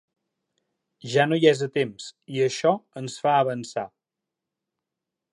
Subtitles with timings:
[1.15, 2.07] Ja no hi és a temps
[2.37, 3.85] i això ens fa avançar.